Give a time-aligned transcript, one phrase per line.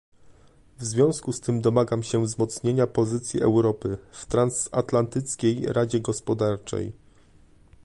[0.77, 6.93] W związku z tym domagam się wzmocnienia pozycji Europy w Transatlantyckiej Radzie Gospodarczej